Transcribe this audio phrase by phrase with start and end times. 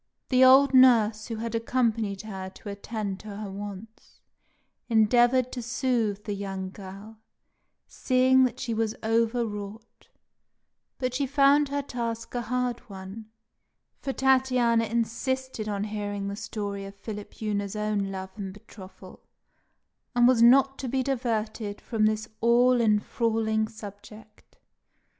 [0.29, 4.19] The old nurse, who had accompanied her to attend to her wants,
[4.89, 7.19] endeavoured to soothe the young girl,
[7.85, 10.09] seeing that she was over wrought;
[10.97, 13.29] but she found her task a hard one,
[13.99, 19.21] for Tatiana insisted on hearing the story of Philipjewna's own love and betrothal,
[20.15, 24.57] and was not to be diverted from this all enthralling subject.